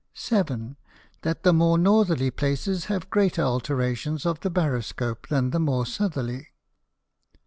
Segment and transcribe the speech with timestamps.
[0.15, 0.77] 7.
[1.21, 6.47] That the more Northerly places have greater Alterations of the Baroscope, than the more Southerly.